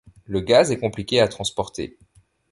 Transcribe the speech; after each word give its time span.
Le 0.25 0.39
gaz 0.41 0.71
est 0.71 0.79
compliqué 0.79 1.19
à 1.19 1.27
transporter. 1.27 1.99